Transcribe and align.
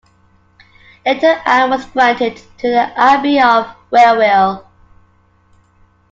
Little 1.05 1.35
Ann 1.45 1.69
was 1.69 1.85
granted 1.85 2.35
to 2.57 2.67
the 2.69 2.91
Abbey 2.99 3.39
of 3.39 3.67
Wherwell. 3.91 4.67